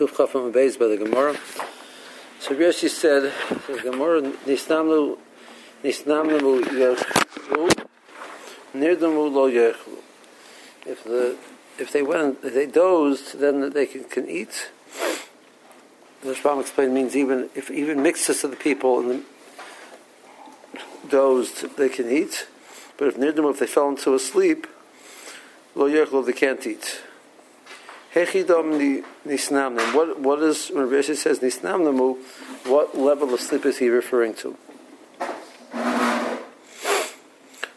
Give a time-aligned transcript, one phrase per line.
[0.00, 1.36] Kuf Chafam Beis by the Gemara.
[2.38, 3.34] So Rashi said,
[3.66, 5.18] the Gemara, Nisnamlu,
[5.84, 7.86] Nisnamlu Yechlu,
[8.74, 9.98] Nirdamu Lo Yechlu.
[10.86, 11.36] If the
[11.78, 14.70] if they went, if they dozed, then they can, can eat.
[16.22, 19.10] The Rashbam explained means even if even mixes of the people and
[20.72, 22.46] the dozed, they can eat.
[22.96, 24.66] But if nirdamu, if they fell into a sleep,
[25.74, 27.02] lo yechlo, they can't eat.
[28.14, 29.94] Hechidam nisnamnim.
[29.94, 32.18] What what is when Rashi says nisnamnamu?
[32.66, 34.56] What level of sleep is he referring to?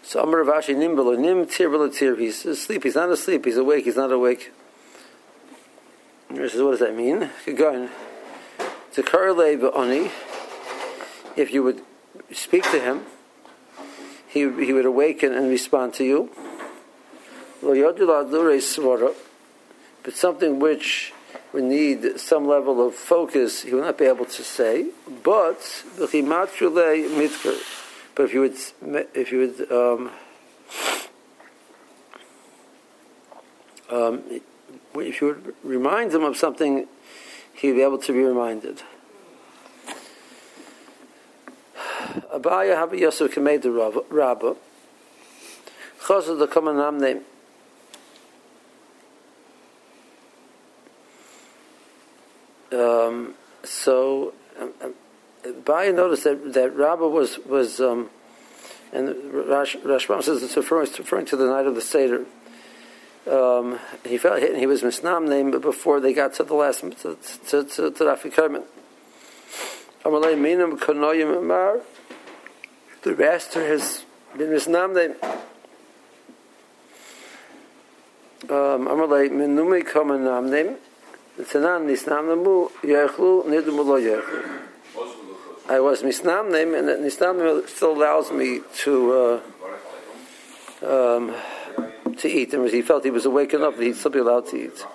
[0.02, 2.16] So Amar Ravashi nimbala nim tir tir.
[2.16, 2.84] He's asleep.
[2.84, 3.46] He's not asleep.
[3.46, 3.86] He's awake.
[3.86, 4.52] He's not awake.
[6.32, 7.24] Rashi says, what does that mean?
[7.24, 7.90] On.
[8.94, 9.42] To karle
[9.76, 10.12] oni.
[11.36, 11.82] If you would
[12.32, 13.06] speak to him,
[14.28, 16.30] he he would awaken and respond to you.
[17.62, 19.14] Lo yodu
[20.04, 21.14] but something which
[21.54, 24.88] would need some level of focus, he will not be able to say.
[25.24, 26.14] But but
[28.26, 28.58] if you would
[29.16, 30.12] if you would um,
[33.90, 34.24] um,
[34.96, 36.88] if you would remind him of something,
[37.56, 38.82] he'd be able to be reminded.
[42.32, 44.56] Abaya Habi Yosef Kamei the Rabba.
[46.02, 47.22] Chazal the common name.
[52.74, 54.94] Um, so, um, um,
[55.64, 58.10] Baya noticed that that Rabbah was was, um,
[58.92, 62.26] and Rash, Rashbam says it's referring, it's referring to the night of the Seder.
[63.30, 66.82] Um, he felt hit and he was misnam named before they got to the last
[66.82, 68.04] to to to, to
[71.42, 71.80] mar.
[73.04, 74.06] The master has
[74.38, 75.16] been misnam named.
[78.48, 80.78] Amalei minumi kamanam named.
[81.36, 84.60] Namu yechlu nidmu lo yechlu.
[85.68, 89.42] I was misnam name, and nisnam still allows me to
[90.84, 91.36] uh, um,
[92.18, 92.54] to eat.
[92.54, 94.86] And he felt he was awakened up, he'd still be allowed to eat.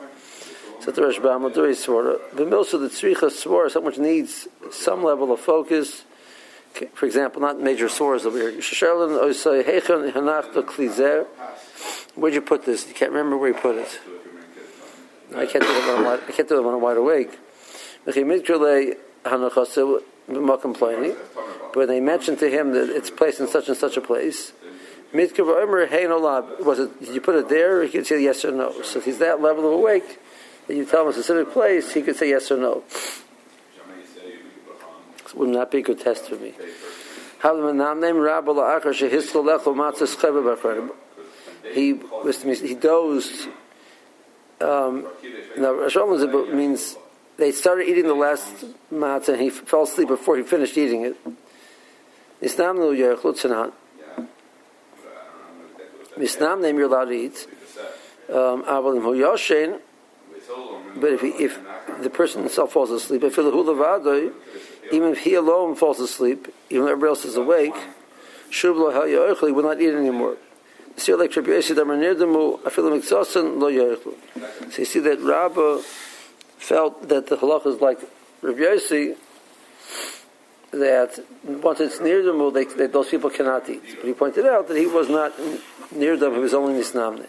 [0.81, 2.19] So the Rashbam Maduri Svara.
[2.37, 6.05] The milsa the tzricha svara, someone needs some level of focus.
[6.95, 8.53] For example, not major sores over here.
[8.53, 11.27] Hechan hanach klizer.
[12.15, 12.87] Where'd you put this?
[12.87, 14.01] You can't remember where you put it.
[15.35, 17.39] I can't do it when I'm wide, I can't do it when I'm wide awake.
[21.69, 24.53] But when they mentioned to him that it's placed in such and such a place,
[25.13, 27.01] was it?
[27.01, 27.83] Did you put it there?
[27.83, 28.83] He could say yes or no.
[28.83, 30.19] So if he's that level of awake,
[30.67, 32.83] that you tell him a specific place, he could say yes or no.
[35.23, 36.55] This would not be a good test for me.
[41.73, 43.49] He was he dozed
[44.61, 45.07] um,
[45.57, 45.97] now Rosh
[46.53, 46.97] means
[47.37, 51.17] they started eating the last matzah and he fell asleep before he finished eating it.
[52.43, 53.73] Isnam nu yerchlut
[56.19, 57.47] Misnam name you're allowed to eat.
[58.29, 58.65] Um,
[61.01, 61.59] but if, he, if
[62.03, 67.11] the person himself falls asleep, if even if he alone falls asleep, even though everybody
[67.11, 67.77] else is awake,
[68.51, 70.37] he will not eat anymore.
[70.99, 71.31] So you
[74.85, 75.83] see that Rabba
[76.59, 77.99] felt that the halach is like
[78.43, 79.17] Rabbi Yossi,
[80.73, 83.83] that once it's near them, they, those people cannot eat.
[83.97, 85.33] But he pointed out that he was not
[85.93, 87.27] near them; he was only nisnamne.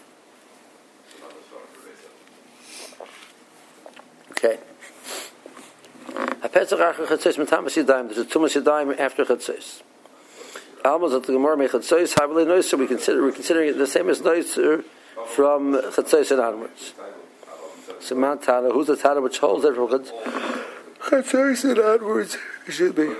[4.32, 4.58] Okay.
[6.52, 7.06] There's a after
[9.24, 9.82] chatzos.
[10.84, 12.78] Almost at the Gemara Mechatzois Havli Noiser.
[12.78, 16.94] We consider we're considering it the same as Noiser uh, from Chatzois and onwards.
[18.00, 22.38] So Mount Tana, who's the Tana which holds it from Chatzois and onwards?
[22.66, 23.14] It should be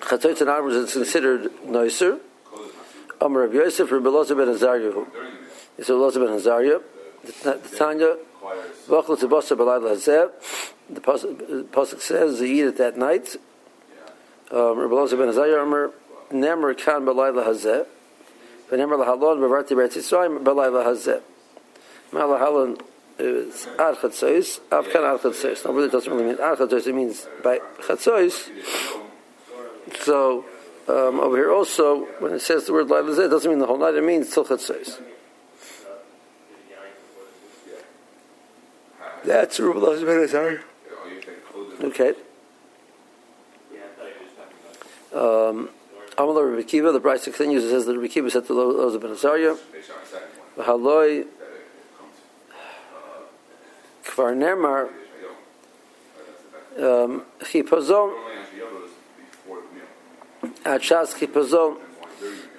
[0.00, 2.20] Chatzois and onwards is considered Noiser.
[3.20, 5.04] Amar Rav Yosef Rabbi Elazar ben Azariah.
[5.76, 6.80] It's Elazar ben Azariah.
[7.42, 8.16] The Tanya.
[8.86, 10.30] Vachel to Basa Balad Lazeh.
[10.88, 13.36] The pasuk says they eat it that night.
[14.50, 15.90] Um, Rabbi ben Azariah Amar
[16.30, 17.86] Nemer Kan Balayla Hazeh
[18.70, 21.20] V'Nemer Lahalon Bavarti Beretz Yisrael Balayla Hazeh
[22.12, 22.80] Malahalon
[23.18, 27.60] is Ad Chatzos Av Kan Ad Chatzos now really doesn't really mean it means by
[30.00, 30.46] so
[30.88, 33.66] um, over here also when it says the word Laila Zeh it doesn't mean the
[33.66, 34.70] whole night it means Till that's
[39.60, 40.20] Rabbi ben
[41.82, 42.14] okay
[45.18, 45.68] um,
[46.16, 49.10] Amalur Rabbi Kiva, the Bryce continues and says that Rabbi Kiva said to Loza ben
[49.10, 49.56] Azariah,
[50.56, 51.26] Haloi
[54.04, 54.88] Kvar Nemar
[56.78, 58.14] um, chipazon
[60.64, 61.78] at Shas chipazon.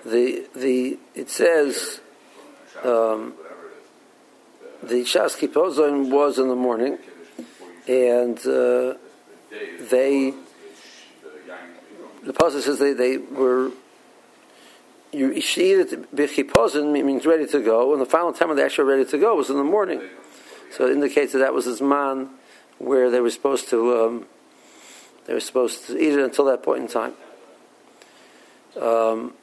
[0.06, 2.02] The the it says
[2.84, 3.34] um,
[4.84, 6.98] the Shas chipazon was in the morning,
[7.88, 8.96] and uh,
[9.90, 10.34] they
[12.30, 13.72] the pasuk says they, they were
[15.12, 18.84] you eat it bechipozin means ready to go, and the final time when they actually
[18.84, 20.00] were ready to go was in the morning.
[20.70, 22.30] So it indicates that that was his man
[22.78, 24.26] where they were supposed to um,
[25.26, 27.14] they were supposed to eat it until that point in time.
[28.80, 29.34] Um,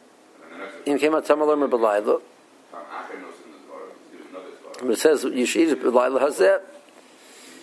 [1.00, 1.68] came out Tamalim or
[4.92, 6.62] it says you should eat it Belayla that.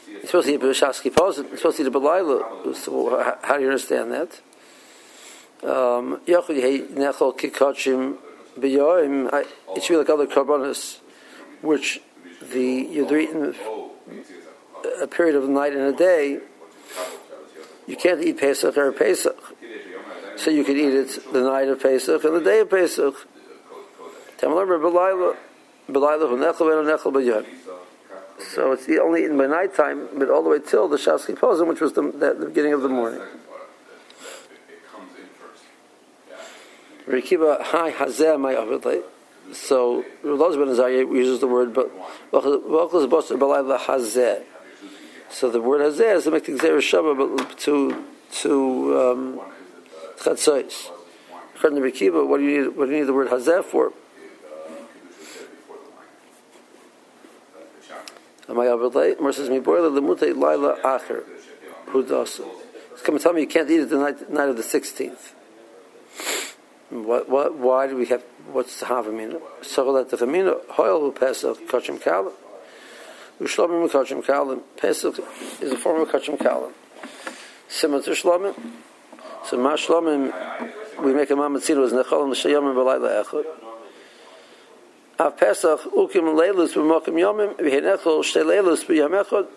[0.06, 0.60] You're supposed to eat
[1.10, 1.48] Pozit.
[1.48, 2.76] You're supposed to eat it Belayla.
[2.76, 4.42] So how do you understand that?
[5.66, 6.44] Um, it
[9.84, 11.00] should be like other carbonas,
[11.62, 12.02] which
[12.42, 13.56] the you're eating
[15.02, 16.40] a period of a night and a day.
[17.88, 19.38] You can't eat Pesach or Pesach,
[20.36, 23.16] so you can eat it the night of Pesach and the day of Pesach.
[28.40, 31.68] So it's only eaten by night time, but all the way till the Shaski Pozim,
[31.68, 33.22] which was the, the, the beginning of the morning.
[37.08, 39.04] Rikiba hi hazeh my avidle.
[39.52, 41.92] So Rav ben Azariah uses the word but
[42.32, 44.44] hazeh.
[45.30, 49.42] So the word hazeh is to make the gzeir shava, but to to um,
[50.18, 50.92] chatzos.
[51.56, 52.78] According to Rikiba, what do you need?
[52.78, 53.92] What do you need the word hazeh for?
[58.48, 59.16] My avidle.
[59.20, 61.24] Mer says mi boiler lemute laila acher.
[61.88, 62.40] Who does?
[63.04, 65.36] Come and tell me you can't eat it the night, night of the sixteenth.
[66.94, 69.42] What, what, why do we have, what's the Havamina?
[69.62, 72.32] Sachalat the Chamina, Hoyel Pesach, Kachim Kalim.
[73.42, 74.62] Ushlomim Kachim Kalim.
[74.78, 75.18] Pesach
[75.60, 76.72] is a form of Kachim Kalim.
[77.68, 78.56] Similar to Shlomim.
[79.46, 80.32] So Ma Shlomim,
[81.04, 83.46] we make a Mamatzino as Necholim L'Shayomim B'Layla Echad.
[85.20, 89.48] Av Pesach, Ukim Leilus B'Mokim Yomim, V'Henechol Shtei Leilus B'Yom Echad.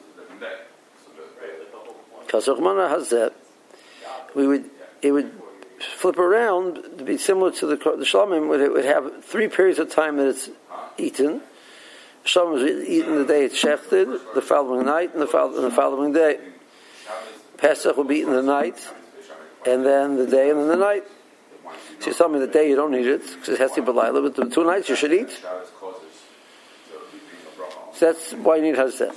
[2.28, 3.34] Kasach Mana has that.
[4.34, 4.70] We would,
[5.02, 5.30] it would
[5.80, 9.90] flip around to be similar to the the would, it would have three periods of
[9.90, 10.50] time that it's
[10.98, 11.42] eaten.
[12.24, 15.70] Shlomim is eaten the day it's shechted, the following night, and the, fo- and the
[15.70, 16.40] following day.
[17.56, 18.78] Pesach will be eaten the night,
[19.66, 21.04] and then the day, and then the night.
[22.00, 23.88] So you tell me the day you don't need it because it has to be
[23.88, 25.30] belayla, but the two nights you should eat.
[27.94, 29.14] So that's why you need hazeh.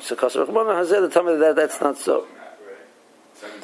[0.00, 1.12] So kasar hazeh.
[1.12, 2.26] Tell me that that's not so.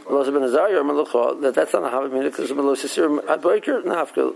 [0.08, 3.82] Melos ben Azariah or Melucha, that that's not a Havamina because Melos Yisir Ad Breaker,
[3.82, 4.34] Nafka.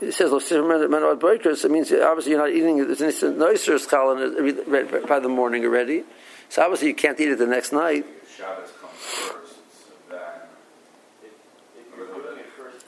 [0.00, 2.90] It says Los Yisir Men Ad Breaker, so it means obviously you're not eating it.
[2.90, 6.04] It's an instant noiser schalin by the morning already.
[6.48, 8.04] So obviously you can't eat it the next night.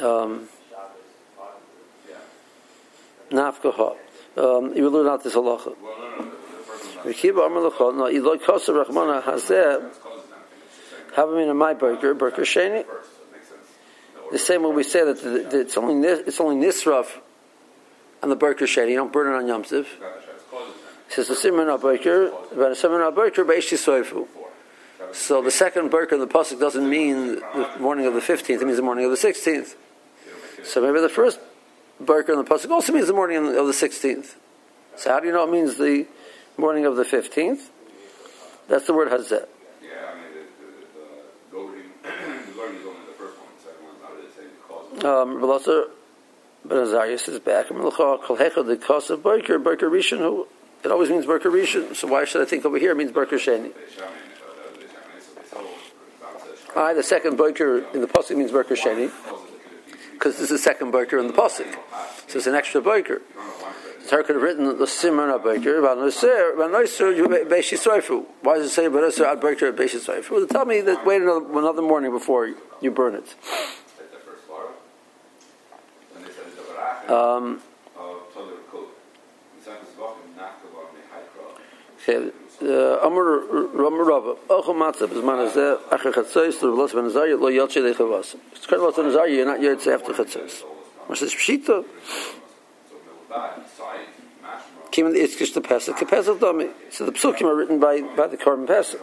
[0.00, 0.48] Um,
[3.30, 3.94] Nafka Ha.
[4.36, 5.76] Um, you will learn out this halacha.
[7.02, 8.06] Rekiba Amar Lecha, no,
[11.10, 12.84] Eloi Kosa have them in my burger, burger sheni.
[14.30, 17.06] The same way we say that, the, the, it's only it's only nisraf
[18.22, 18.90] on the burger sheni.
[18.90, 19.64] You don't burn it on Yom.
[19.64, 19.84] He
[21.08, 24.28] says the simon burger, but a simon burger beishi soifu.
[25.12, 28.64] So the second burger in the pasuk doesn't mean the morning of the fifteenth; it
[28.64, 29.74] means the morning of the sixteenth.
[30.62, 31.40] So maybe the first
[31.98, 34.36] burger in the pasuk also means the morning of the sixteenth.
[34.96, 36.06] So how do you know it means the
[36.56, 37.70] morning of the fifteenth?
[38.68, 39.48] That's the word hazet.
[45.04, 45.40] Um,
[46.62, 47.68] Ben Azarias is back.
[47.68, 50.46] The cost of Berker, Berker Rishon, who
[50.84, 51.94] it always means Berker Rishon.
[51.96, 53.72] So why should I think over here it means Berker Sheni?
[56.76, 59.10] I, the second Berker in the pasuk means Berker Sheni,
[60.12, 61.74] because this is the second Berker in the pasuk.
[62.28, 63.22] So it's an extra Berker.
[64.02, 64.74] The Torah could have written the
[65.42, 66.54] Berker Noser,
[67.48, 68.26] Beishi Soifu.
[68.42, 70.30] Why does it say Noser Ad Berker Soifu?
[70.30, 73.34] Well, tell me that wait another, another morning before you burn it.
[77.10, 77.60] Um,
[81.96, 82.30] okay.
[83.02, 84.34] Amr Ramar Rava.
[84.48, 88.36] Ochel matzah b'zman hazeh acher chatzos l'vlos ben azariah lo yotche lechavas.
[88.52, 89.32] It's kind of like azariah.
[89.32, 90.62] You're not yotze after chatzos.
[91.06, 91.84] What's this pshita?
[94.92, 95.96] Came in the Itzkish to Pesach.
[96.08, 96.70] Pesach Dami.
[96.90, 99.00] So the psukim are written by by the Korban Pesach.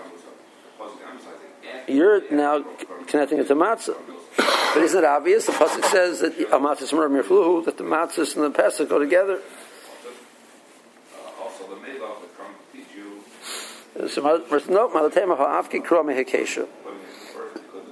[1.90, 2.64] You're now
[3.08, 3.98] connecting it to matzah.
[4.78, 5.48] But isn't it obvious?
[5.48, 9.42] The pasuk says that amatzis merim yirfluhu that the matzahs and the pesach go together.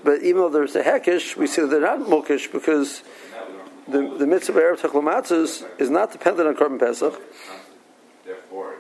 [0.04, 3.02] But even though there's a hekish, we see that they're not mukish because
[3.88, 7.20] the, the mitzvah of Erev Techlomatzes is not dependent on Korban Pesach.
[8.24, 8.76] Therefore,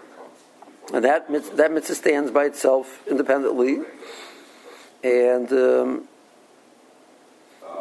[0.94, 1.26] and that,
[1.58, 3.80] that mitzvah stands by itself independently.
[5.04, 6.08] And um,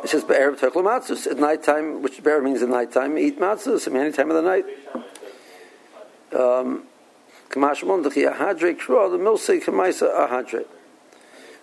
[0.04, 4.02] it says Erev Techlomatzes at nighttime, which Be'er means at nighttime, eat matzahs, I mean
[4.02, 4.64] any time of the night.
[6.34, 6.84] Um,
[7.48, 10.66] Kamashmon the Ahadre Kro, the Milse Kamaisa Ahadre.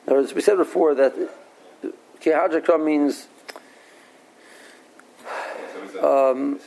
[0.07, 1.13] Other words, we said before that
[2.21, 3.27] Kihadre Kro means
[6.01, 6.59] um,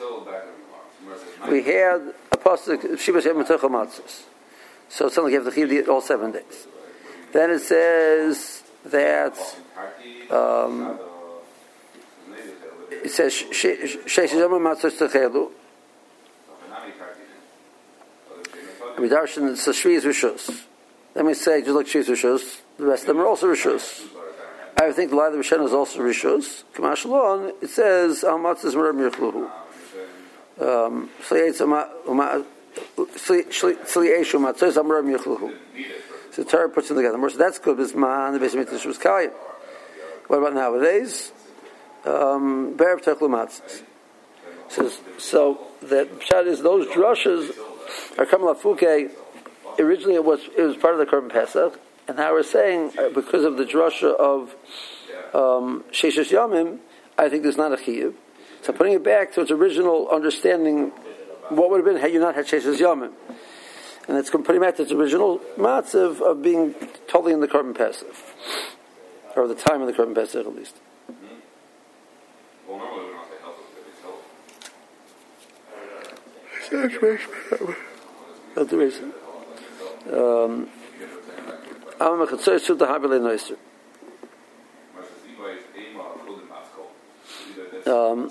[1.50, 4.24] we had a pasuk Shivas Yom Matzos.
[4.88, 6.66] So it's something you have to keep all seven days.
[7.32, 9.36] Then it says that
[10.30, 11.00] um,
[13.04, 15.50] it says Sheish Yom Matzos Techelu.
[18.96, 20.64] Midarshan it's a Shviz Rishus.
[21.14, 24.06] Let me say, just like Shviz Rishus, the rest of them are also Rishus.
[24.76, 26.64] I think the line of Rishon is also Rishus.
[26.74, 29.50] Kamashalon, it says, Al Matzos Merim Yichluhu.
[30.60, 31.34] Um, so
[36.42, 37.30] the Torah puts them together.
[37.30, 37.76] So that's good.
[37.76, 39.32] Bisman, the basic mitzvah was Kayim.
[40.28, 41.32] What about nowadays?
[42.04, 43.82] Um, Techlumatzis.
[44.68, 47.56] Says so that pshat is those drushes
[48.18, 49.10] are coming lafuke.
[49.78, 53.08] Originally, it was it was part of the Korban Pesach, and now we're saying uh,
[53.10, 54.54] because of the drusha of
[55.34, 56.78] um, Yamim,
[57.18, 58.14] I think there's not a chiyuv.
[58.62, 60.92] So putting it back to its original understanding,
[61.50, 63.12] what would have been had you not had Sheshes Yamim?
[64.08, 66.74] And it's putting back to its original matziv of being
[67.08, 68.14] totally in the Korban Pesach,
[69.36, 70.76] or the time of the Korban Pesach at least.
[78.54, 79.12] That's reason.
[80.12, 80.68] Um,
[87.86, 88.30] um,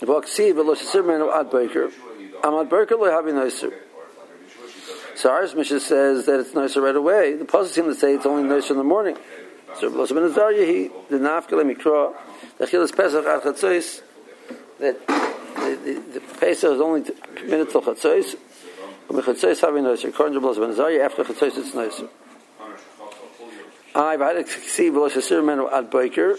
[0.00, 1.90] Vaksiv v'lo shesir menu ad breaker.
[2.42, 3.72] Amad breaker lo havi nicer.
[5.14, 7.34] So ours Mishnah says that it's nicer right away.
[7.34, 9.16] The puzzle seems to say it's only nicer in the morning.
[9.78, 12.14] So v'lo shesir menu he the nafkele mikra
[12.58, 14.02] the chilas pesach ad chatzos
[14.80, 17.02] that the, the, the pesach is only
[17.44, 18.36] minutes till chatzos.
[19.08, 20.08] U'mechatzos havi nicer.
[20.08, 22.08] According to shesir menu after chatzos it's nicer.
[23.94, 26.36] I've had to see v'lo shesir menu ad breaker.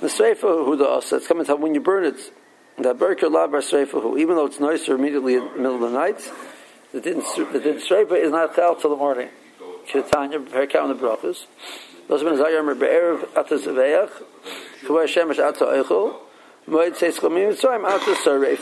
[0.00, 2.32] The Sreifa who the Asa, it's coming to when you burn it,
[2.78, 5.90] that Berker Labar Sreifa who, even though it's nicer immediately in the middle of the
[5.90, 6.30] night,
[6.92, 9.28] the din Sreifa is not chal till the morning.
[9.88, 11.46] Prepare count the brachas.
[12.08, 14.10] Those men Zayar Mer Be'erev Ata Zaveach,
[14.82, 16.16] Kavay Shemesh Ata Eichel,
[16.68, 18.60] Moed Seis Chomim Mitzrayim Ata Sareif.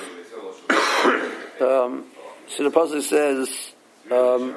[1.60, 2.04] Um,
[2.48, 3.74] so the passage says,
[4.10, 4.56] um,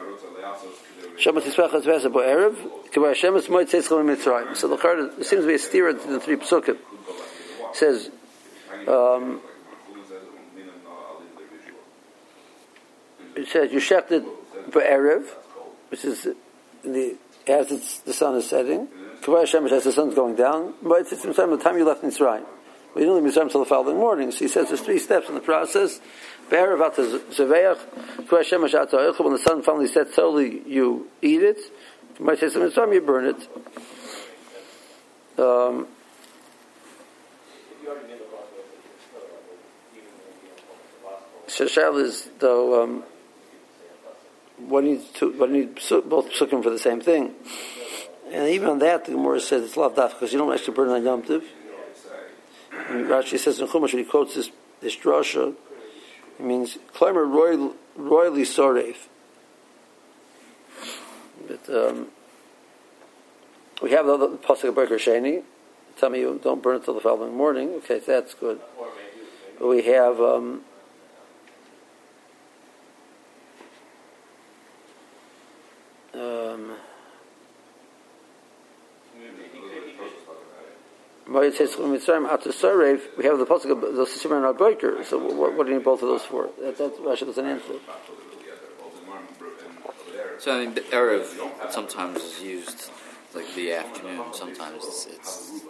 [1.17, 2.55] Shemet Yisrach Hazveza Bo'erev,
[2.91, 4.55] Kavay Shemesh Moed Seis Chomim Mitzrayim.
[4.55, 6.77] So the card, there seems to be a steer to the three psukim.
[6.77, 8.09] It says,
[8.87, 9.41] um,
[13.35, 14.25] it says you shechted
[14.71, 15.25] erev,
[15.89, 16.27] which is
[16.83, 17.67] the as
[18.05, 18.87] the sun is setting.
[19.21, 20.73] Kavah Shemesh as the sun's going down.
[20.81, 22.45] But it's the time you left Mitzrayim.
[22.95, 24.31] We didn't leave Mitzrayim until the following morning.
[24.31, 25.99] So he says there's three steps in the process.
[26.49, 27.79] Be'erev at zeveach,
[28.27, 31.57] Shemesh When the sun finally sets solely, you eat it.
[32.19, 33.47] You might say some Mitzrayim, you burn it.
[35.39, 35.87] Um,
[41.47, 43.03] Shashal is though um,
[44.57, 47.33] what needs to what need both psukim for the same thing,
[48.31, 50.89] and even on that the Gemara says it's love daf because you don't actually burn
[50.89, 51.43] on Yom Tiv.
[52.93, 54.49] Rashi says in Chumash when he quotes this
[54.81, 55.55] this drasha,
[56.39, 59.07] it means climber royal, royally soref.
[61.47, 62.07] But um,
[63.81, 65.43] we have the, pasuk of Berker Sheni.
[65.97, 67.69] Tell me you don't burn it till the following morning.
[67.75, 68.59] Okay, that's good.
[69.59, 70.19] But we have.
[70.19, 70.61] Um,
[83.17, 85.03] we have the pasuk of the Sisima and Arbeker.
[85.05, 86.49] So what, what do you need both of those for?
[86.61, 87.73] That, that Rashi doesn't answer.
[90.39, 92.91] So I mean, erev sometimes is used
[93.33, 94.33] like the afternoon.
[94.33, 95.61] Sometimes it's, it's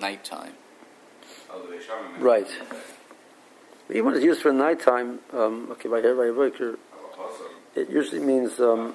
[0.00, 0.54] nighttime.
[2.18, 2.48] Right.
[3.90, 6.78] Even when it's used for nighttime, um, okay, by here, by Arbeker,
[7.74, 8.94] it usually means um,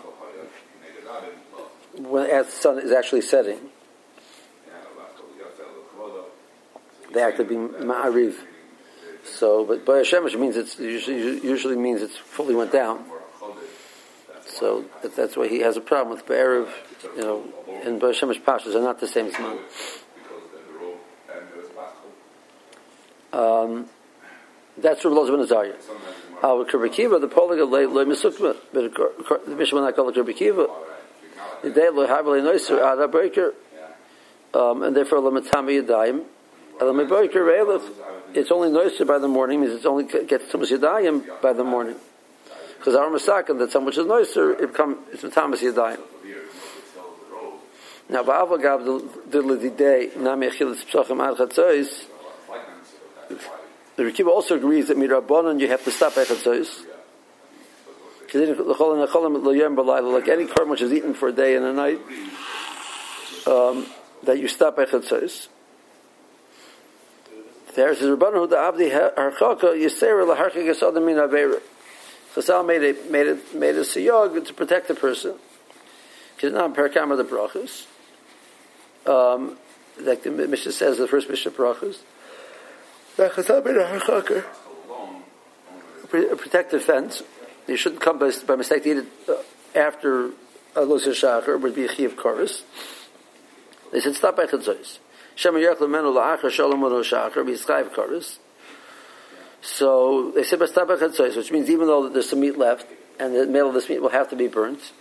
[1.97, 3.59] when as the sun is actually setting.
[7.13, 8.35] The act of being ma'ariv.
[9.23, 13.05] So, but by Hashemesh means it's usually, usually means it's fully went down.
[14.45, 16.69] So that, that's why he has a problem with Be'erev,
[17.15, 17.43] you know,
[17.83, 19.59] and Shemesh Pashas are not the same Zman.
[23.31, 23.85] Um,
[24.77, 25.75] that's Rabbi Loza ben Azariah.
[26.41, 30.67] Our Rabbi Kiva, the Polig of Loy but the Mishnah not called Rabbi Kiva.
[31.61, 33.53] The day Loy Havali Noiser Ada Breaker,
[34.53, 36.23] um, and therefore Lamatami Yadayim.
[36.81, 41.95] It's only Noiser by the morning, means it's only gets Tumas Yadayim by the morning.
[42.77, 45.99] Because our Masakan, that some which is Noiser, it becomes, it's Matamas Yadayim.
[48.09, 51.37] Now, Ba'avagav the Lididei, Nami Achilis Psochim Ad
[53.99, 56.85] the Rikiba also agrees that mirabanan you have to stop at echatzois.
[58.33, 61.99] Like any korban which is eaten for a day and a night,
[63.45, 63.85] um,
[64.23, 65.49] that you stop at echatzois.
[67.75, 71.61] There says Rabbanu the Abdi Harchaka Yisera Laharka Gesadim Min Avera.
[72.33, 75.35] Chazal made a made a made a siyog to protect the person.
[76.35, 77.85] Because now Parakam the brachas.
[79.05, 79.57] Um,
[79.99, 81.99] like the Mishnah says, the first Mishnah brachas
[83.19, 83.29] a
[86.35, 87.23] protective fence.
[87.67, 89.33] You shouldn't come by, by mistake to eat it uh,
[89.77, 90.27] after
[90.75, 92.63] a Lusa Shachar, would be a Chiv Chorus.
[93.91, 94.99] They said, stop by Chedzois.
[99.61, 102.85] So they said, which means even though there's some meat left,
[103.19, 104.91] and the middle of this meat will have to be burnt,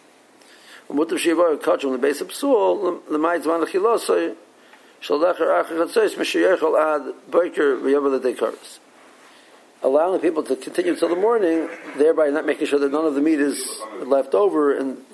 [9.82, 13.14] Allowing the people to continue until the morning, thereby not making sure that none of
[13.14, 15.04] the meat is left over and,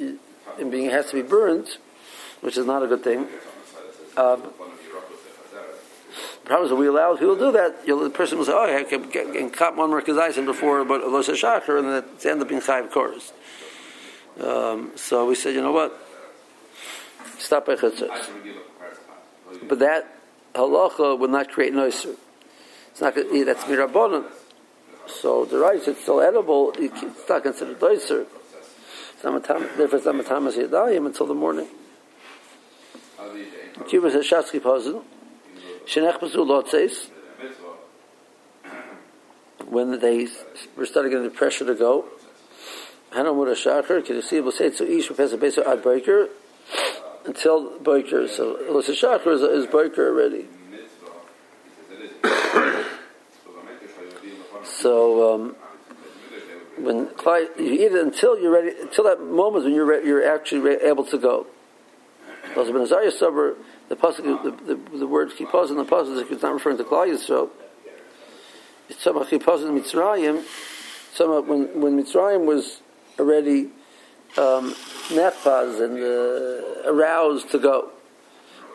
[0.58, 1.78] and being has to be burned,
[2.42, 3.26] which is not a good thing.
[4.16, 4.42] Um,
[6.44, 7.76] the problem is that we allow to do that.
[7.86, 10.84] You know, the person will say, "Oh, I can, get, can cop one merkazaisin before
[10.84, 13.32] but Los Shachar," and then it ends up being five cores.
[14.40, 15.96] Um, so we said, you know what?
[17.38, 18.28] Stop by chutzos
[19.62, 20.06] but that
[20.54, 22.16] halacha would not create noiser.
[22.90, 24.26] It's not that's mirabonon.
[25.06, 26.72] So the rice it's still edible.
[26.78, 28.26] It's not considered noiser.
[29.22, 31.66] Therefore, it's not matamas yadayim until the morning.
[33.88, 35.02] Cuba says shatzki pozin.
[35.86, 37.10] Shenech pasul lotzeis.
[39.66, 40.28] When they
[40.76, 42.04] were starting getting the pressure to go,
[43.12, 44.40] Hanamur Shachar, can you see?
[44.40, 46.28] We'll say to Ish Professor Beso Ad Breaker
[47.24, 48.28] until Boiker.
[48.28, 50.46] So Elisha Shachar is, is Boiker already.
[54.64, 55.56] so um,
[56.78, 57.08] when
[57.58, 60.80] you eat it until you're ready, until that moment when you're re- you're actually re-
[60.82, 61.46] able to go.
[62.56, 63.56] Also, Ben Azariah Sober,
[63.88, 67.06] the pasuk, the, the, the word kipaz in the pasuk is not referring to Klal
[67.06, 67.50] Yisrael.
[68.88, 70.44] It's talking about kipaz in Mitzrayim.
[71.14, 72.80] Some when when Mitzrayim was
[73.18, 73.70] already
[74.36, 74.74] um,
[75.10, 77.90] and uh, aroused to go.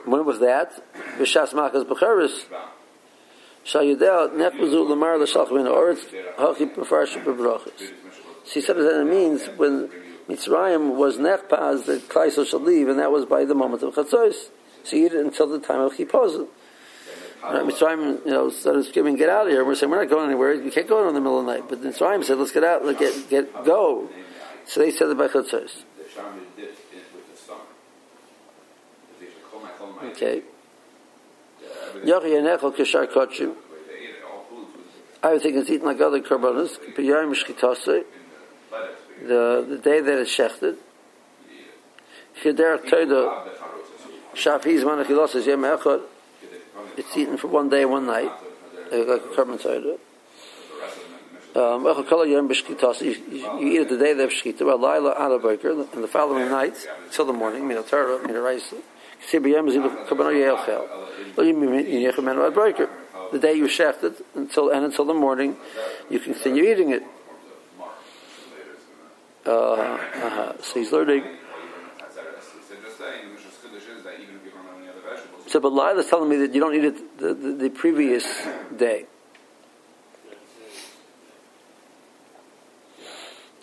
[0.06, 0.82] When was that?
[1.18, 2.46] B'shas makas b'cheres.
[3.66, 6.06] Shayudel nefmazu lamar l'shalchim in oretz
[6.38, 7.92] hachi b'farsh b'brachas.
[8.46, 9.90] So he said that it means when
[10.28, 14.50] Mitzrayim was nechpaz that Klaisel should leave, and that was by the moment of chatzos.
[14.92, 16.48] He it until the time of chipazim.
[17.42, 20.26] Right, Mitzrayim, you know, started screaming, "Get out of here!" We're saying we're not going
[20.26, 20.54] anywhere.
[20.54, 21.70] You can't go in the middle of the night.
[21.70, 22.84] But Mitzrayim said, "Let's get out.
[22.84, 24.10] Let's get get go."
[24.66, 25.84] So they said it by chutzos.
[30.12, 30.44] Okay.
[32.04, 33.56] Yochi Yanechel Kishar Kochim.
[35.22, 36.78] I would think it's eaten like other korbanos.
[39.28, 40.78] The the day that it's shechted.
[42.42, 43.59] Chederach Toida.
[44.40, 46.02] Shafi's Manachilos is Yem Echad.
[46.96, 48.32] It's eaten for one day, one night,
[48.90, 50.00] like a korban Toida.
[51.56, 53.12] Um, you,
[53.60, 57.26] you eat it the day of Shkita, well, Laila Adabaker, and the following night, till
[57.26, 58.78] the morning, Mina Torah, Mina Raisa.
[59.30, 59.40] The
[63.42, 65.58] day you shechted until and until the morning,
[66.10, 67.04] you continue eating it.
[69.46, 70.54] Uh, uh-huh.
[70.62, 71.39] So he's learning.
[75.50, 78.24] So, but Lila is telling me that you don't eat it the, the, the previous
[78.78, 79.08] day.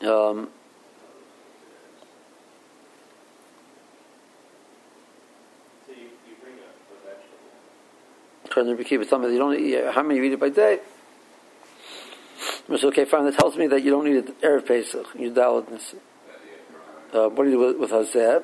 [0.02, 0.48] Um,
[8.46, 10.80] According to Rebbe Kiva, you don't eat, how many you eat it by day?
[12.78, 15.94] So, okay, fine, that tells me that you don't eat it Erev Pesach, you daladness.
[17.12, 18.42] Uh, what do you do with, with Hazeh?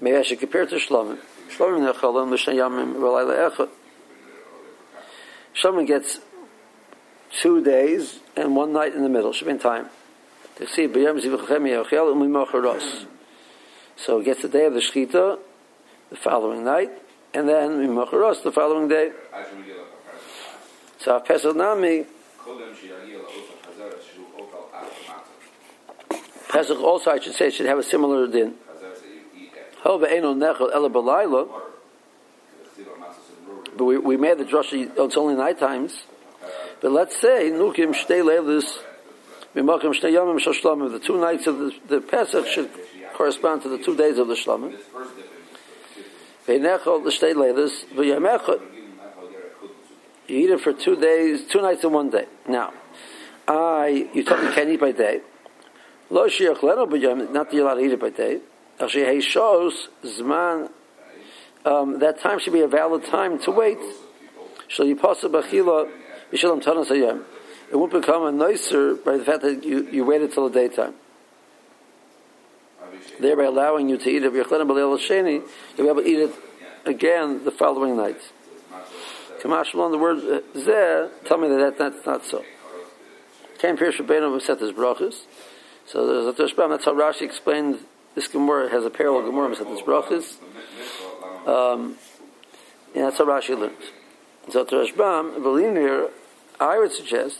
[0.00, 1.18] Maybe I should compare it to Shlomim.
[1.56, 3.68] Shlomim nechalim.
[5.54, 6.20] Shlomim gets
[7.40, 9.86] two days and one night in the middle, should be in time.
[10.58, 10.64] So
[14.20, 15.38] it gets the day of the Shechita,
[16.10, 16.90] the following night,
[17.32, 19.12] and then the following day.
[20.98, 22.04] So Pesach Nami,
[26.50, 28.54] Pesach also, I should say, should have a similar din.
[28.66, 29.69] However, Eno Nechel Ela Belayla,
[33.76, 36.02] but we, we made the drasha, oh, it's only night times.
[36.80, 38.22] But let's say, Nukim Shtei
[40.92, 42.70] the two nights of the, the Pesach should
[43.14, 44.78] correspond to the two days of the Shlamim.
[46.46, 47.84] Veinechel the Shtei Leilis,
[50.30, 52.26] you eat it for two days, two nights and one day.
[52.48, 52.72] Now,
[53.48, 55.22] I, you told me you can't eat by day.
[56.08, 56.84] Lo shiach leno
[57.32, 58.40] not that you're allowed to eat it by day.
[58.80, 60.70] Zman.
[61.64, 63.78] Um, that time should be a valid time to wait.
[67.70, 70.94] It won't become a nicer by the fact that you, you waited till the daytime.
[73.20, 76.34] Thereby allowing you to eat it you'll be able to eat it
[76.86, 78.20] again the following night.
[79.42, 80.18] Kamash the word
[80.54, 82.44] zeh, tell me that, that that's not so.
[83.58, 85.24] Came Pirush Rabbeinu set his brachas.
[85.86, 86.38] So that's
[86.84, 87.80] how Rashi explained
[88.14, 90.34] this Gemara has a parallel Gemara set his brachas.
[91.46, 91.96] Um,
[92.94, 93.76] and that's how Rashi learned.
[94.50, 96.10] So to Rashbam, Belinir,
[96.58, 97.38] I would suggest,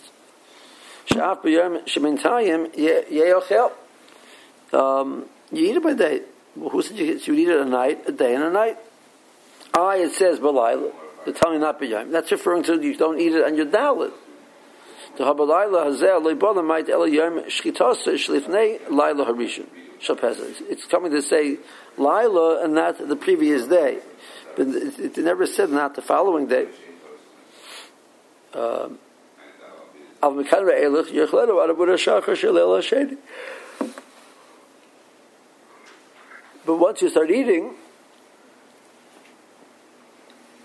[1.09, 3.73] Sha'af b'yom shemintayim ye'ochel.
[4.73, 6.23] Um, you eat it by day.
[6.55, 8.79] Well, who said you, you eat it a night, a day and a night?
[9.75, 10.93] I, it says, Balayla.
[11.27, 12.13] The tummy not b'yom.
[12.13, 14.13] That's referring to you don't eat it on your dalit.
[15.19, 19.67] The habalayla hazel loibala might el yom shchitasa shlifnei laila harishon
[20.03, 20.63] shalpesa.
[20.69, 21.59] It's coming to say
[21.97, 23.99] laila and not the previous day,
[24.57, 26.69] but it, never said not the following day.
[28.55, 28.99] Um.
[30.23, 30.35] But
[36.77, 37.75] once you start eating,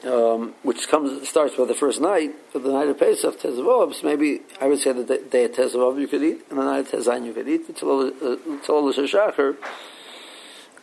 [0.06, 4.08] um, which comes starts with the first night of the night of Pesach, Tezavov, so
[4.08, 6.80] maybe I would say that the day of Tezavov you could eat, and the night
[6.80, 9.58] of Tezayin you could eat, until the Shachar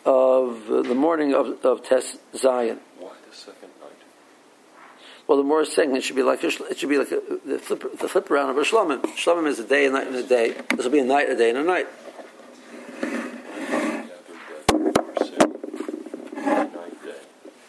[0.04, 2.80] of the morning of, of Tez Zion.
[2.98, 3.92] Why the second night?
[5.28, 7.58] Well, the more saying it should be like a, it should be like a, the
[7.61, 9.00] flip the flip around of a shlomim.
[9.16, 10.54] Shlomim is a day, a night, and a day.
[10.70, 11.87] This will be a night, a day, and a night.
[13.00, 15.52] Gathered that we're saying
[16.74, 17.22] night day,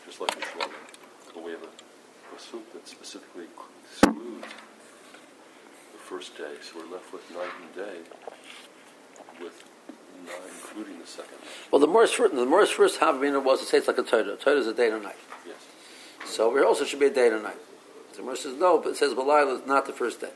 [0.08, 0.84] just like a shlomim.
[1.36, 4.48] But we have a, a soup that specifically excludes
[5.94, 7.98] the first day, so we're left with night and day,
[9.40, 9.64] with
[10.26, 11.70] not including the second night.
[11.72, 14.36] Well, the Morris first, the Morris first Havamina was to say it's like a Torah.
[14.36, 15.16] Torah is a day and a night.
[15.48, 15.56] Yes.
[16.26, 17.56] So we also should be a day and a night.
[18.12, 20.32] So the Morris says no, but it says Balayla is not the first day,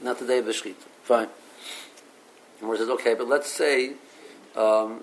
[0.00, 0.76] not the day of the Shechit.
[1.02, 1.26] Fine.
[2.60, 3.94] The Morris says okay, but let's say
[4.54, 5.00] um,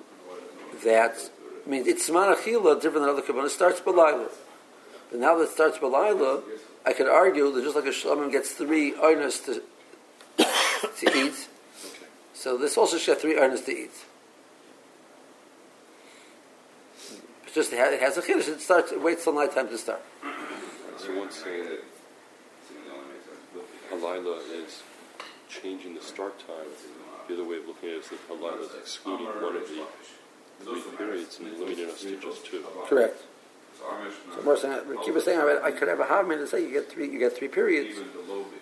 [0.85, 1.29] that
[1.67, 3.47] I mean it's Manachila different than other Kabbalah.
[3.47, 4.29] It starts Balayla.
[5.11, 6.43] But now that it starts Balayla,
[6.85, 9.61] I could argue that just like a Shlomim gets three oiners to,
[10.97, 11.49] to eat,
[12.33, 13.91] so this also should have three oiners to eat.
[17.48, 18.47] It's just it has, it has a chiddush.
[18.47, 18.91] It starts.
[18.93, 20.01] It waits till nighttime to start.
[20.97, 21.81] So once saying that
[23.91, 24.83] Halila is
[25.49, 26.67] changing the start time,
[27.27, 29.83] the other way of looking at it is that Halila is excluding one of the
[30.63, 32.63] three periods and limiting us to just two.
[32.87, 33.23] Correct.
[34.35, 36.61] So more saying, Ricky was saying, I, I could have a half minute to say
[36.61, 37.09] you get three.
[37.09, 37.97] You get three periods.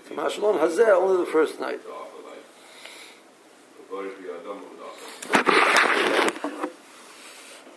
[0.08, 1.82] So Mashalom Hazeh only the first night.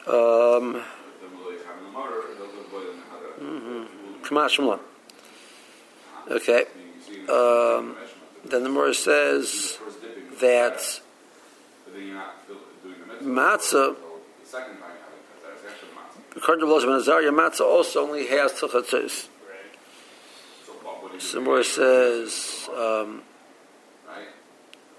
[0.06, 0.82] Um,
[4.30, 4.78] Kama Shemlon.
[6.30, 6.64] Okay.
[7.28, 7.96] Um,
[8.44, 9.76] then the Morris says
[10.40, 10.78] that
[13.24, 13.96] matzah,
[16.36, 19.26] according to Los Ben Azariah, matzah also only has tuchatzos.
[21.18, 23.22] So the Morris says um,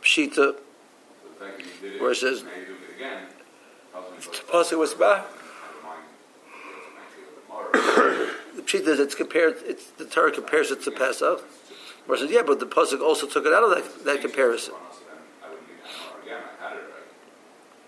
[0.01, 0.57] pshita,
[1.99, 2.43] where it says
[4.49, 5.25] Pasuk was back.
[8.53, 9.55] The pshita it's compared.
[9.65, 11.43] It's the Torah compares it to Pesach.
[12.09, 14.73] It says, yeah, but the pasuk also took it out of that, that comparison.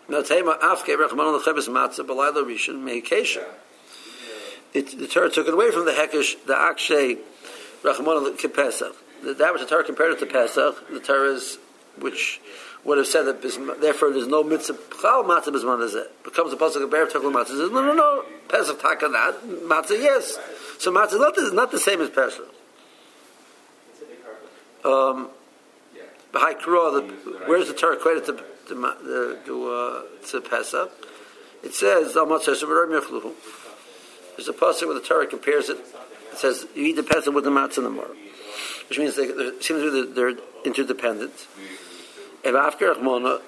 [0.07, 3.43] Now, Tema Afke Rechman Lechebes Matzah Balayla Rishon Meikesha.
[4.73, 7.17] The Torah took it away from the Hekesh, the Akshay
[7.81, 8.95] Rechman Pesach.
[9.23, 11.57] That which the Torah compared it to Pesach, the Torah is
[11.97, 12.39] which
[12.85, 13.41] would have said that
[13.81, 17.47] therefore there's no mitzvah matzah bisman is it becomes a pasuk of bear takul matzah
[17.47, 20.37] says no no no pesach taka that matzah yes
[20.79, 22.47] so matzah not is not the same as pesach
[24.83, 25.29] um,
[26.33, 27.13] high the
[27.45, 30.91] where's the Torah equated to to, uh, to, uh, to Pesach,
[31.63, 32.13] it says.
[32.13, 32.19] There's a
[34.53, 35.77] pasuk where the Torah compares it.
[36.31, 38.15] It says, you eat the Pesach with the matzah and the maror.
[38.89, 40.33] Which means they, they seems to be they're
[40.65, 41.47] interdependent.
[42.43, 43.39] If after Rachmona,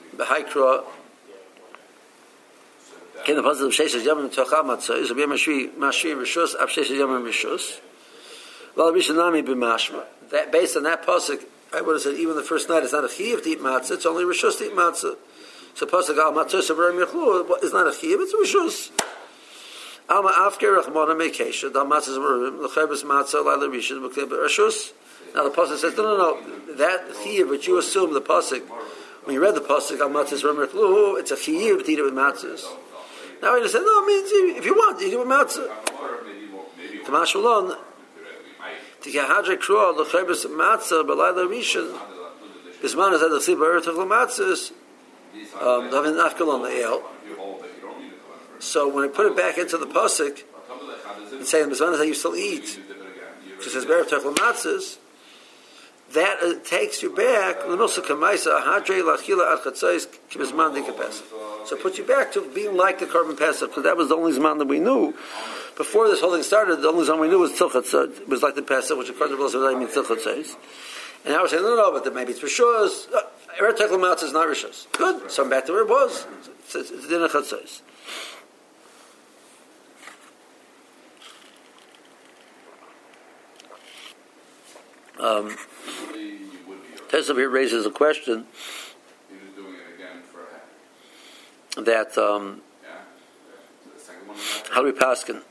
[3.25, 4.35] can the of Sheshes Yomim is
[6.69, 7.25] Sheshes Yomim
[10.29, 13.03] That, based on that pasuk, I would have said even the first night it's not
[13.03, 15.17] a chiyuv to eat matzah, it's only Rishus to eat matzah.
[15.73, 18.91] So pasuk al matzah sabrim yichlu is not a chiyuv, it's a Rishus.
[20.07, 24.93] Mekesha matzah severim lechebes matzah la lerishus rishus.
[25.33, 26.75] Now the pasuk says no, no, no.
[26.75, 28.61] That chiyuv which you assume the pasuk
[29.23, 32.03] when you read the pasuk al matzah severim yechlu, it's a chiyuv to eat it
[32.03, 32.65] with matzahs.
[33.41, 35.69] Now he said no, it means if you want, eat it with matzah.
[37.05, 37.77] Tamashalon
[39.01, 40.03] to get hadre krua the
[40.49, 41.97] matzah belayla rishon
[42.81, 44.71] bisman is at the earth of matzahs
[45.61, 47.14] um afkalon the
[48.65, 50.43] so when I put it back into the pasuk
[51.31, 52.79] and saying bisman is you still eat
[53.57, 54.97] it says matzahs
[56.13, 57.77] that uh, takes you back the
[61.65, 64.15] so it puts you back to being like the carbon pesach because that was the
[64.15, 65.13] only zman that we knew
[65.77, 68.41] before this whole thing started, the only time we knew was Tilchat, so it was
[68.41, 70.55] like the Pesach, which according to says, I mean Tilchat says.
[71.25, 73.11] And now we're saying, no, no, but then maybe it's Rishos.
[73.13, 73.21] Uh,
[73.59, 74.89] Eretz Tekla is not Rishos.
[74.93, 76.25] Good, so I'm back to where it was.
[76.59, 77.07] It's, it's, it's
[85.19, 85.55] Um,
[87.11, 88.45] here raises a question
[91.77, 92.61] that um,
[94.71, 95.41] how do we paskin?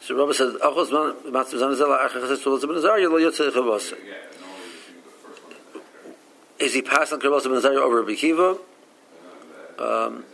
[0.00, 0.90] So Rabbi says, "Achos
[1.24, 3.94] matzah zan zela achas chesed tzul yelo yotzei chavos."
[6.58, 8.58] Is he passing chavos ben zar over Rabbi Kiva?
[9.78, 10.24] Um,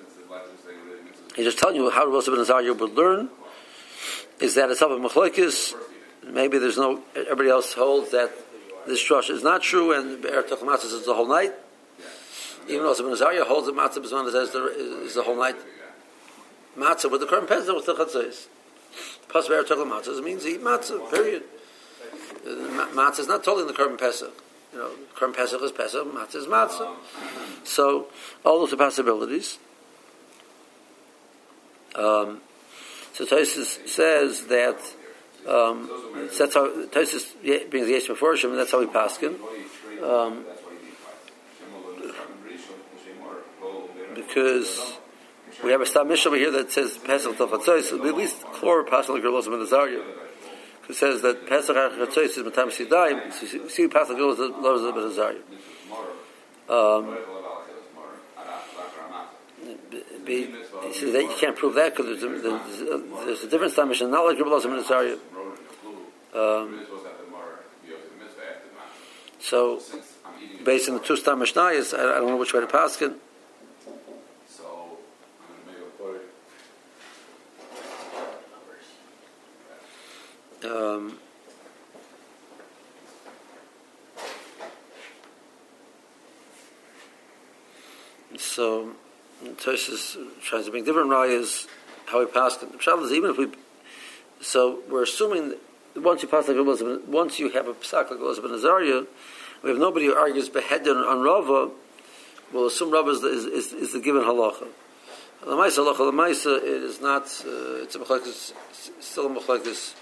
[1.35, 3.31] he's just telling you how Rabbi ben zar would learn.
[4.41, 5.75] Is that it's up in machlokes?
[6.25, 7.03] Maybe there's no.
[7.15, 8.31] Everybody else holds that
[8.87, 11.53] this drush is not true, and Be'er Toch Matzah is the whole night.
[12.69, 14.05] Even though Ibn Azariah holds that Matzah
[15.05, 15.57] is the whole night.
[16.77, 17.95] Matzah with the current peasant with the.
[19.29, 21.11] Pas be'er tokel matzah means eat matzah.
[21.11, 21.45] Period.
[22.45, 24.33] Matzah is not totally in the carbon pesach.
[24.73, 26.97] You know, carbon pesach is pesach, matzah is matzah.
[27.65, 28.07] So
[28.45, 29.59] all those are possibilities.
[31.95, 32.41] Um,
[33.21, 34.79] so Tosis says that
[35.47, 35.91] um,
[36.39, 39.37] that's how Tosis brings the Yesh Meforshim, and that's how we paskin.
[40.03, 40.45] Um,
[44.15, 44.97] because
[45.63, 49.61] we have a Stam Mishnah here that says Pesach Tachatzois, at least Pasal Gerlos of
[49.61, 50.03] Azariah,
[50.83, 55.37] who says that Pesach Tachatzois is Matam Sidayim, so you see Pasal Gerlos of Azariah.
[60.31, 63.73] Um, he says that you can't prove that because there's, there's, a, there's a different
[63.73, 65.17] Stam Mishnah, not like Azariah.
[66.33, 66.87] Um,
[69.41, 69.83] so,
[70.65, 73.13] based on the two Stam Mishnayos, I, I don't know which way to pass it.
[80.63, 81.19] Um,
[88.37, 88.95] so
[89.45, 91.67] Tosis tries to bring different rayas
[92.07, 92.57] how we pass.
[92.57, 92.67] The
[93.03, 93.49] is even if we
[94.41, 95.59] so we're assuming that
[95.97, 99.05] once you pass like Elizabeth, once you have a psak like Elazar ben Azariah,
[99.63, 101.71] we have nobody who argues beheaded on Rava.
[102.53, 104.67] We'll assume Rava is, is, is, the given halacha.
[105.43, 107.23] The Maisa halacha, the Maisa it is not.
[107.47, 108.53] Uh, it's a machlekes,
[109.01, 109.95] still a machlekes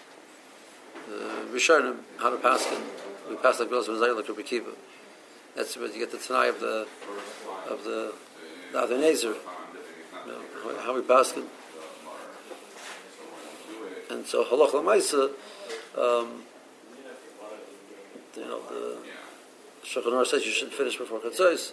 [1.53, 2.79] Rishonim, how to pass it.
[3.29, 4.71] We pass like Bilas Mizayim like Rabbi Kiva.
[5.57, 6.87] That's where you get the Tanai of the
[7.69, 8.13] of the
[8.73, 9.35] the other Nezer.
[10.27, 11.45] You how we pass it.
[14.11, 15.31] And so Halach Lamaisa,
[15.97, 16.43] um,
[18.37, 18.99] you know, the
[19.85, 21.73] Shulchan says you should finish before Chatzos.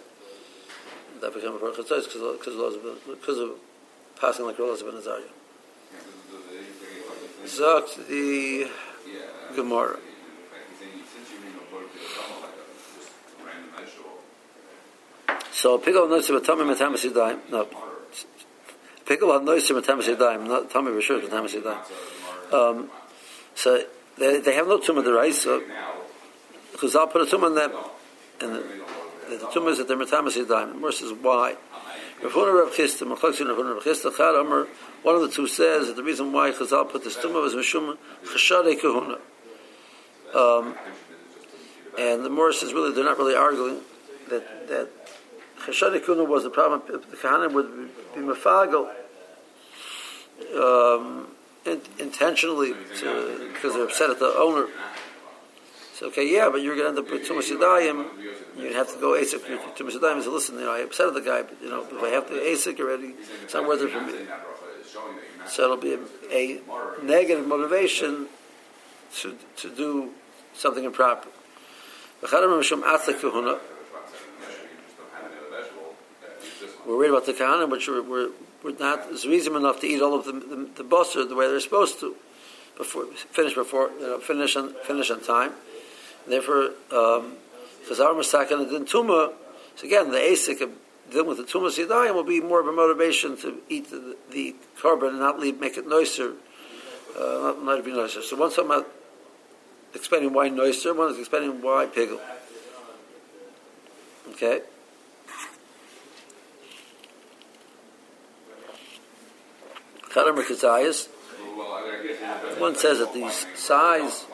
[1.20, 2.12] That became before Chatzos
[3.08, 3.50] because of
[4.20, 5.22] passing like Rolas ben Azariah.
[8.08, 8.70] The
[9.54, 9.98] Gemara.
[15.56, 17.38] So pickle noisim atamim atamis yadayim.
[17.50, 17.66] No,
[19.06, 20.46] pickle noisim atamis yadayim.
[20.46, 21.80] Not tamim rishur atamis yadayim.
[22.52, 22.90] Um,
[23.54, 23.82] so
[24.18, 25.62] they, they have no tumah deraisa
[26.72, 27.72] because I'll put a tumah on them,
[28.42, 28.60] and the,
[29.30, 30.74] the tumah is that they're matamis yadayim.
[30.74, 31.56] The verse is why.
[32.22, 32.48] One
[35.16, 38.78] of the two says that the reason why Chazal put this tumah was mishum chashadei
[38.78, 39.18] kahuna.
[40.34, 40.74] Um,
[41.98, 43.80] And the Morris is really, they're not really arguing
[44.28, 44.90] that, that
[45.66, 46.82] Cheshadi Kuna was the problem.
[46.86, 48.88] The Kahanim would be mafagel
[50.56, 51.28] um,
[51.64, 54.68] in, intentionally to, because they're upset at the owner.
[55.94, 58.06] So, okay, yeah, but you're going to end up with Tumas Yadayim.
[58.58, 59.40] You have to go Asik.
[59.76, 62.02] Tumas Yadayim is listen, you know, I upset at the guy, but, you know, if
[62.02, 64.12] I have to Asik already, it's not worth it for me.
[65.48, 65.98] So it'll be a,
[66.32, 66.60] a
[67.02, 68.28] negative motivation
[69.20, 70.10] to, to do
[70.54, 71.28] something improper.
[76.86, 78.30] We're worried about the kahanim, which we're,
[78.78, 82.14] not enough to eat all of the, the, the the way they're supposed to,
[82.76, 85.52] before finish before you know, finish on finish on time.
[86.24, 89.32] And therefore, chazar um, masakan and tuma.
[89.74, 90.70] So again, the asik of
[91.10, 94.54] dealing with the tuma yadayim will be more of a motivation to eat the, the
[94.78, 96.34] korban and not leave make it nicer,
[97.18, 98.22] uh, not, not be nicer.
[98.22, 98.86] So one talking about
[99.92, 102.20] explaining why nicer, one is explaining why pigel.
[104.30, 104.60] Okay.
[110.16, 111.08] Chadam Kazayas.
[112.58, 114.24] One says that the size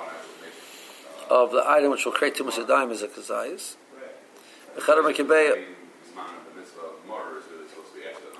[1.29, 3.75] of the item which will create Tumas Yadayim is a Kazayas.
[4.79, 5.65] Chadam Kibeya.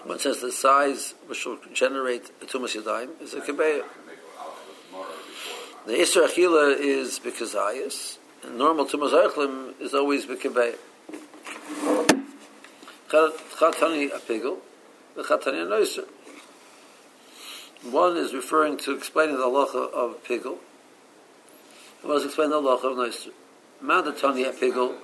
[0.05, 3.83] One says the size which will generate a Tumas Yadayim is a Kibeya.
[5.87, 8.19] The Isra Achila is Bekazayas.
[8.45, 10.77] And normal Tumas Eichlim is always Bekibeya.
[13.09, 14.59] Chatani Apigel.
[15.17, 16.07] Chatani Anoiser.
[17.91, 20.59] One is referring to explaining the halacha of pigel.
[22.03, 23.33] One was explaining the halacha of noiser.
[23.83, 24.95] Mandatani at pigel.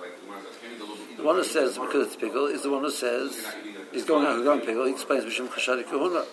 [1.17, 3.45] The one who says because it's pigel is the one who says
[3.91, 4.85] he's going out going pigel.
[4.85, 6.23] He explains mishum chashadi kahuna.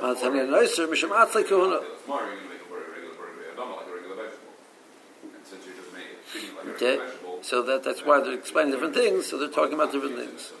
[0.00, 1.80] Mandatani at noiser mishum atzai kahuna.
[6.74, 6.98] Okay,
[7.40, 9.26] so that that's why they're explaining different things.
[9.26, 10.52] So they're talking about different things.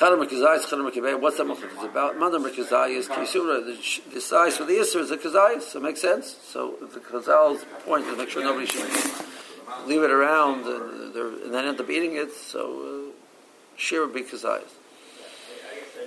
[0.00, 2.18] Chadam Kazayis, Chadam Kibay, what's that machlok about?
[2.18, 3.62] Madam Kazayis, Kisura,
[4.10, 6.38] the size for the Isser is a Kazayis, so it makes sense.
[6.42, 8.88] So the Chazal's point is to make sure nobody should
[9.84, 13.12] leave it around and, and then end up eating it, so uh,
[13.76, 14.62] Shir would be Kazayis.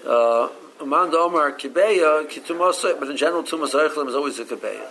[0.07, 0.49] Uh,
[0.81, 4.87] Amanda Omar Kibeya, but in general, Tumas Eichlim is always a Kibeya.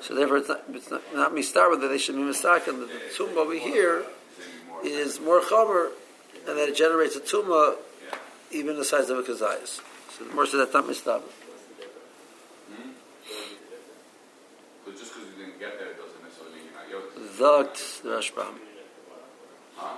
[0.00, 2.80] So therefore, it's not, it's not, not mistar that they should be mistaken.
[2.80, 4.06] The tomb over here
[4.82, 5.90] is more chaber,
[6.46, 7.76] and that it generates a tumah
[8.50, 9.80] even the size of a kazayas.
[10.16, 11.22] So the more so that's not mistab.
[12.70, 12.90] Hmm?
[14.84, 18.02] So just because you didn't get there doesn't necessarily mean you're not yoked.
[18.02, 18.54] The Rashbam.
[19.76, 19.96] Huh?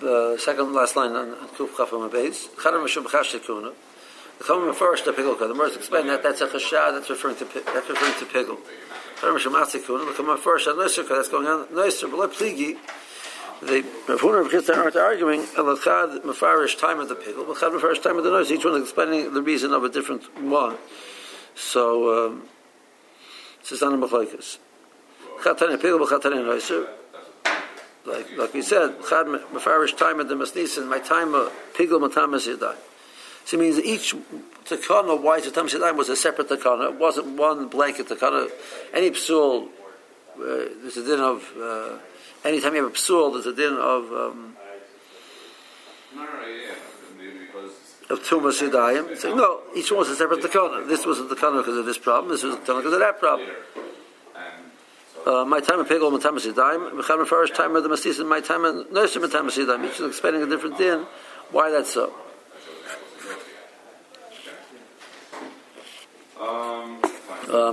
[0.00, 2.48] The second last line on Kuf Chafam Abeis.
[2.56, 3.72] Chadam Mishum Chash Tekuna.
[4.38, 5.38] The Chomim first the Pigel.
[5.38, 6.92] The Merz explain that that's a chashad.
[6.92, 8.58] That's referring to that's referring to Pigel.
[9.16, 10.14] Chadam Mishum Atzikuna.
[10.14, 11.08] The Chomim first on Noiser.
[11.08, 12.10] That's going on Noiser.
[12.10, 12.76] But Pligi
[13.60, 15.42] the Rav Huna and Rav aren't arguing.
[15.42, 18.50] Elachad mafarish time of the pigel, but Chad mafarish time of the noise.
[18.52, 20.76] Each one is explaining the reason of a different one.
[21.54, 22.42] So um,
[23.60, 24.58] it's a son of Machlokas.
[25.42, 26.86] Chad tani pigel, but Chad tani noiser.
[28.04, 30.86] Like like we said, Chad mafarish time of the masnisin.
[30.88, 32.76] My time of pigel matamas yadai.
[33.46, 34.14] So it means each
[34.66, 36.92] takana, why tamas yadai was a separate takana.
[36.92, 38.50] It wasn't one blanket takana.
[38.92, 39.68] Any psul, uh,
[40.36, 41.50] there's a din of.
[41.58, 41.98] Uh,
[42.46, 44.56] anytime you have a psul, there's a din of um,
[48.08, 49.16] of tumas yadayim.
[49.18, 50.86] So no, each one was a separate takana.
[50.88, 52.32] This was a takana because of this problem.
[52.32, 53.48] This was a takana because of that problem.
[55.26, 56.94] Uh, my time of pigol, my time of yadayim.
[56.96, 59.84] Mecham first time of the masis, and my time of nursery, my time of yadayim.
[59.84, 61.06] Each is explaining a different din.
[61.50, 62.12] Why that's so?
[66.40, 67.00] Um,
[67.48, 67.72] uh,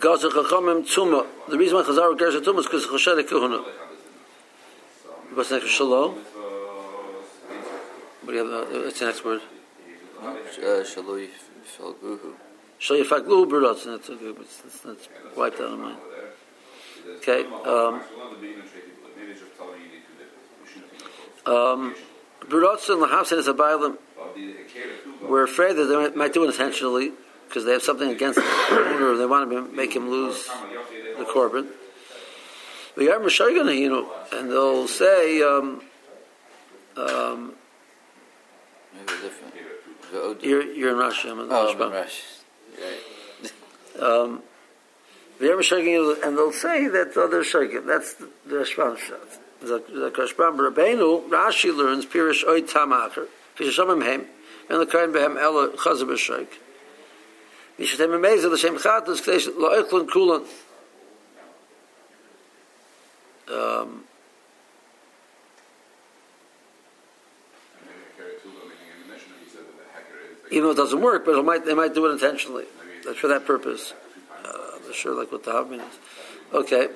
[0.00, 3.64] gas a khakham tsuma the reason why khazar gas a tsuma is cuz khashal kehuna
[5.34, 6.14] was nach shalo
[8.24, 9.40] but yeah it's an expert.
[10.52, 12.32] Shalo shalguhu
[12.80, 14.98] shalo fagluhu brots and it's good but it's not
[15.34, 15.96] quite on mine
[17.16, 18.00] okay um
[21.46, 21.94] um
[22.48, 23.96] brots and the house is a bylam
[25.22, 27.12] we're afraid that they might do it intentionally
[27.48, 30.46] because they have something against the owner, they want to make him lose
[31.18, 31.68] the korban.
[32.96, 35.82] The Yarm you know, and they'll say, um,
[36.96, 37.54] um,
[40.40, 42.22] you're, you're in Rashi, I'm in oh, Rashi.
[42.80, 44.02] Right.
[44.02, 44.42] um,
[45.38, 49.20] the Yarm and they'll say that other Shagin, that's the, the Rashbam shot.
[49.60, 53.26] The, the Rabbeinu, Rashi learns, Pirish Oy Tamacher,
[53.56, 54.26] Pirish Amam Hem,
[54.70, 56.08] and the Kain Behem Ella Chazab
[63.48, 64.04] Um,
[70.50, 72.64] even though it doesn't work, but it might, they might do it intentionally.
[73.04, 73.92] That's for that purpose.
[74.44, 75.98] Uh, I'm not sure like what the Havmin is.
[76.52, 76.88] Okay.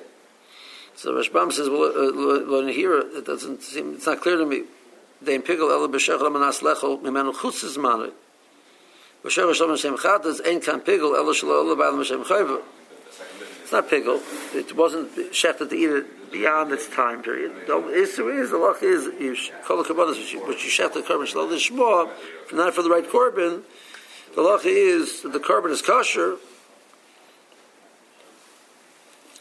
[0.95, 4.63] So Rashbam says, well, uh, here it doesn't seem, it's not clear to me.
[5.21, 8.11] They b'shech mimenu manu.
[9.23, 12.61] B'shech shalom Hashem chatas ein kan pigel ela shalo ela b'alam Hashem chayva.
[13.61, 14.19] It's not pigel.
[14.55, 17.67] It wasn't shechted to eat it beyond its time period.
[17.67, 21.31] The issue is, the luck is, you call the kabbalah, but you shech the korban
[21.31, 22.09] shalo lishma,
[22.51, 23.61] not for the right korban,
[24.33, 26.37] the luck is the korban is kosher,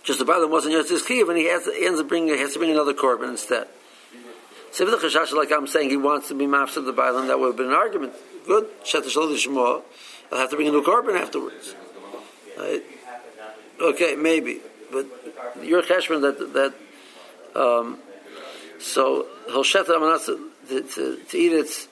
[0.03, 2.53] just the bottom wasn't yet his chiv, and he, has, he ends up bringing, has
[2.53, 3.67] to bring another korban instead.
[4.73, 7.39] So the chashash, like I'm saying, he wants to be maps of the bottom, that
[7.39, 8.13] would have been an argument.
[8.47, 8.69] Good.
[8.85, 9.81] Shet Shalom Shema.
[10.33, 11.75] I'll have to bring a new korban afterwards.
[12.59, 12.83] Right?
[13.81, 14.61] Okay, maybe,
[14.93, 15.07] but
[15.63, 17.99] your cheshbon that that um,
[18.79, 21.89] so he'll shet the to, to, to eat its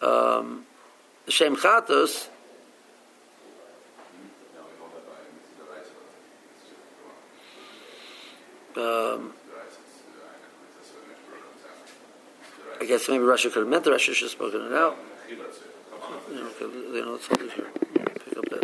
[0.00, 0.64] um,
[1.28, 2.28] shem chatos.
[8.76, 9.34] Um,
[12.82, 14.96] I guess maybe Russia could have meant the Russia should have spoken it out.
[15.28, 15.38] Here.
[18.24, 18.60] Pick up that.